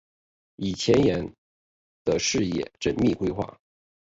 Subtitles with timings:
[0.55, 1.31] 以前瞻
[2.03, 3.55] 的视野缜密规划